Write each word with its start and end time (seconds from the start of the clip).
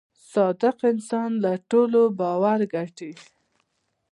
•صادق 0.33 0.77
انسان 0.91 1.29
د 1.43 1.45
ټولو 1.69 2.01
باور 2.19 2.59
ګټي. 2.73 3.11